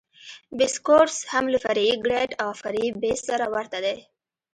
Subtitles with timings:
[0.57, 3.95] بیس کورس هم له فرعي ګریډ او فرعي بیس سره ورته دی